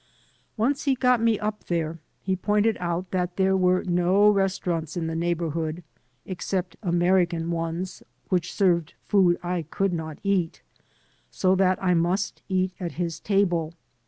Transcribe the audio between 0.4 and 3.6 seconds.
Once he got me up there he pointed out that there